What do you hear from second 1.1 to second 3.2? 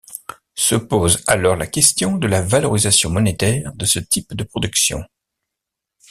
alors la question de la valorisation